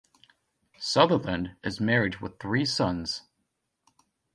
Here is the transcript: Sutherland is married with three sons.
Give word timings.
Sutherland 0.79 1.57
is 1.63 1.79
married 1.79 2.21
with 2.21 2.39
three 2.39 2.65
sons. 2.65 3.21